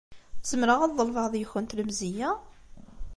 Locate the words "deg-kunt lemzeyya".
1.31-2.29